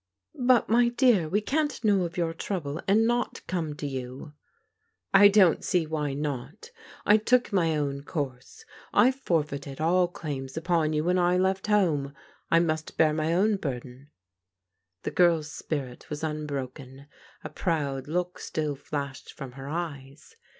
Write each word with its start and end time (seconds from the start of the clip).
"But, 0.33 0.67
my 0.67 0.89
dear, 0.89 1.29
we 1.29 1.41
can't 1.41 1.83
know 1.83 2.05
of 2.05 2.17
your 2.17 2.33
trouble 2.33 2.81
and 2.87 3.05
not 3.05 3.45
come 3.45 3.75
to 3.75 3.85
you."" 3.85 4.33
I 5.13 5.27
don't 5.27 5.63
see 5.63 5.85
why 5.85 6.15
not. 6.15 6.71
I 7.05 7.17
took 7.17 7.53
my 7.53 7.75
own 7.77 8.01
course. 8.01 8.65
I 8.95 9.11
for 9.11 9.43
feited 9.43 9.79
all 9.79 10.07
claims 10.07 10.57
upon 10.57 10.93
you 10.93 11.03
when 11.03 11.19
I 11.19 11.37
left 11.37 11.67
home. 11.67 12.15
I 12.49 12.57
must 12.59 12.97
bear 12.97 13.13
my 13.13 13.31
own 13.31 13.57
burden." 13.57 14.09
The 15.03 15.11
girl's 15.11 15.51
spirit 15.51 16.09
was 16.09 16.23
unbroken. 16.23 17.05
A 17.43 17.49
proud 17.49 18.07
look 18.07 18.39
still 18.39 18.75
flashed 18.75 19.31
from 19.31 19.51
her 19.51 19.67
eyes. 19.69 20.35